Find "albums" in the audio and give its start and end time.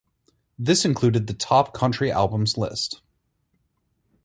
2.11-2.57